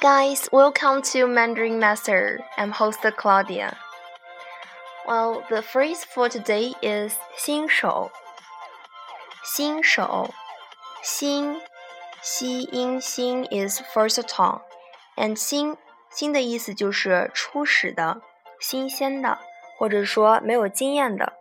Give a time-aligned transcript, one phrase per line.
[0.00, 2.40] guys, welcome to Mandarin Master.
[2.56, 3.76] I'm host Claudia.
[5.06, 8.10] Well, the phrase for today is 新手。
[9.44, 10.30] 新手，
[11.02, 11.60] 新，
[12.20, 14.60] 西音新 is first tone,
[15.16, 15.76] and 新
[16.10, 18.20] 新的意思就是初始的、
[18.58, 19.38] 新鲜的，
[19.78, 21.34] 或者说没有经验的。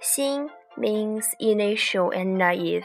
[0.00, 2.84] 新 means initial and naive.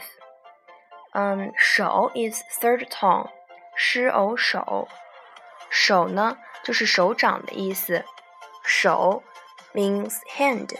[1.12, 3.28] 嗯，手 is third tone.
[3.77, 4.89] 诗偶手，
[5.69, 8.03] 手呢就是手掌的意思，
[8.63, 9.23] 手
[9.73, 10.75] means hand，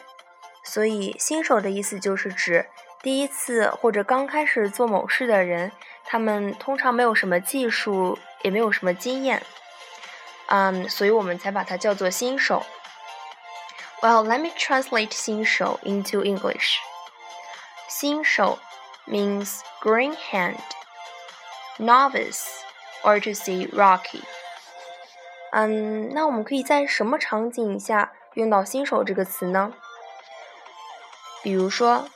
[0.64, 2.68] 所以新手的意思就是指
[3.02, 5.72] 第一次或者刚开始做某事的人，
[6.04, 9.44] 他们通常没有什么技术，也没有什么经验，
[10.48, 12.66] 嗯，所以我们才把它叫做新手。
[14.02, 16.78] Well, let me translate 新手 into English.
[17.88, 18.60] 新手
[19.08, 20.58] means green hand,
[21.80, 22.66] novice.
[23.08, 24.22] Or to see Rocky。
[25.52, 29.72] 嗯，那我们可以在什么场景下用到“新手”这个词呢？
[31.42, 32.10] 比如说，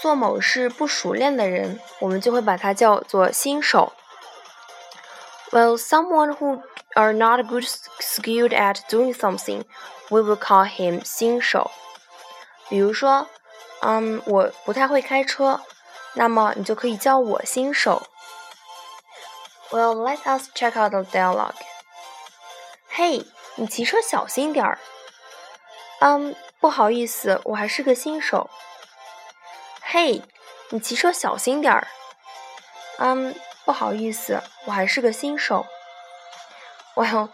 [0.00, 3.92] 做某事不熟练的人，我们就会把它叫做新手。
[5.50, 6.62] Well, someone who
[6.94, 9.64] are not good skilled at doing something,
[10.08, 11.72] we will call him 新手。
[12.68, 13.26] 比如说，
[13.80, 15.60] 嗯，我不太会开车，
[16.14, 18.06] 那么你就可以叫我新手。
[19.71, 21.55] well, let us check out the dialogue.
[22.91, 24.79] Hey，你骑车小心点儿。
[25.99, 28.49] 嗯，不好意思，我还是个新手。
[29.91, 30.23] Hey，
[30.69, 31.87] 你骑车小心点儿。
[32.97, 33.35] 嗯，
[33.65, 35.65] 不好意思，我还是个新手。
[36.95, 37.29] Well,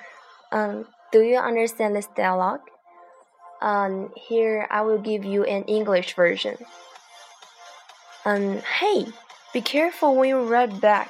[0.52, 2.62] um, do you understand this dialogue?
[3.62, 6.58] Um, here I will give you an English version.
[8.24, 9.12] Um, hey,
[9.54, 11.10] be careful when you ride back.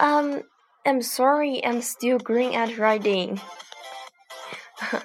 [0.00, 0.42] Um,
[0.86, 3.38] I'm sorry, I'm still green at riding.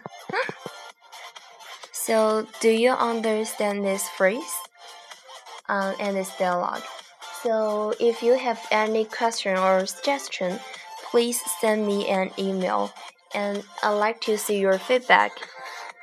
[1.91, 4.55] so, do you understand this phrase
[5.67, 6.83] um, and this dialogue?
[7.43, 10.59] So, if you have any question or suggestion,
[11.11, 12.93] please send me an email
[13.33, 15.31] and I'd like to see your feedback.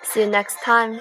[0.03, 1.01] See you next time.